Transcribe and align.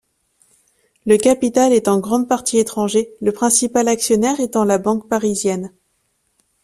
Le 1.05 1.17
capital 1.17 1.73
est 1.73 1.87
en 1.87 1.99
grande 1.99 2.27
partie 2.27 2.57
étranger, 2.57 3.13
le 3.21 3.31
principal 3.31 3.87
actionnaire 3.87 4.39
étant 4.39 4.63
la 4.63 4.79
Banque 4.79 5.07
Parisienne. 5.07 5.71